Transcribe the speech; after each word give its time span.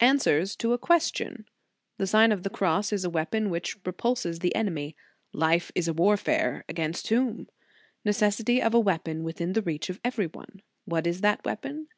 ANSWER 0.00 0.46
TO 0.56 0.72
A 0.72 0.78
QUESTION 0.78 1.44
THE 1.98 2.06
SIGN 2.06 2.32
OF 2.32 2.42
THE 2.42 2.48
CROSS 2.48 2.90
is 2.90 3.04
A 3.04 3.10
WEAPOK 3.10 3.50
WHICH 3.50 3.76
REPULSES 3.84 4.38
THE 4.38 4.54
ENEMY 4.54 4.96
LlFE 5.34 5.70
IS 5.74 5.88
A 5.88 5.92
WARFARE 5.92 6.64
AGAINST 6.70 7.06
WHOM? 7.08 7.48
NECESSITY 8.02 8.62
OF 8.62 8.72
A 8.72 8.80
WEAPON 8.80 9.24
WITHIN 9.24 9.52
THE 9.52 9.60
REACH 9.60 9.90
OF 9.90 10.00
EVERY 10.02 10.28
ONE 10.28 10.62
WHAT 10.86 11.06
IS 11.06 11.20
THAT 11.20 11.44
WEAPON? 11.44 11.88